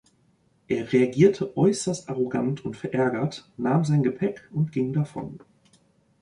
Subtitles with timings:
[0.67, 5.37] Er reagierte äußerst arrogant und verärgert, nahm sein Gepäck und ging davon.